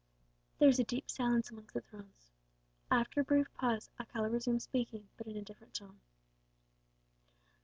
[0.57, 2.11] There was a deep silence amongst the throng.
[2.89, 5.99] After a brief pause, Alcala resumed speaking, but in a different tone.